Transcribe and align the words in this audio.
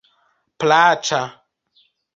plaĉa 0.63 1.23